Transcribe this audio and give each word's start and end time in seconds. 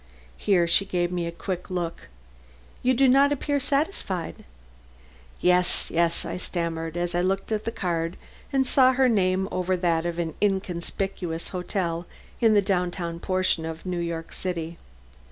Here 0.39 0.65
she 0.65 0.83
gave 0.83 1.11
me 1.11 1.27
a 1.27 1.31
quick 1.31 1.69
look. 1.69 2.07
"You 2.81 2.95
do 2.95 3.07
not 3.07 3.31
appear 3.31 3.59
satisfied." 3.59 4.45
"Yes, 5.41 5.91
yes," 5.91 6.25
I 6.25 6.37
stammered, 6.37 6.97
as 6.97 7.13
I 7.13 7.21
looked 7.21 7.51
at 7.51 7.65
the 7.65 7.71
card 7.71 8.17
and 8.51 8.65
saw 8.65 8.93
her 8.93 9.07
name 9.07 9.47
over 9.51 9.77
that 9.77 10.07
of 10.07 10.17
an 10.17 10.33
inconspicuous 10.41 11.49
hotel 11.49 12.07
in 12.39 12.55
the 12.55 12.63
down 12.63 12.89
town 12.89 13.19
portion 13.19 13.63
of 13.63 13.85
New 13.85 13.99
York 13.99 14.33
City. 14.33 14.79